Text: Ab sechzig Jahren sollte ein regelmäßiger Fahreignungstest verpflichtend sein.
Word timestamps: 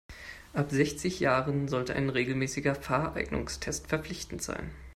Ab 0.53 0.71
sechzig 0.71 1.19
Jahren 1.19 1.67
sollte 1.67 1.93
ein 1.93 2.09
regelmäßiger 2.09 2.73
Fahreignungstest 2.73 3.85
verpflichtend 3.85 4.41
sein. 4.41 4.71